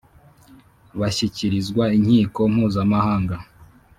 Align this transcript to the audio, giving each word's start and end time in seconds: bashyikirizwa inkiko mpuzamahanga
bashyikirizwa 0.99 1.83
inkiko 1.97 2.41
mpuzamahanga 2.53 3.35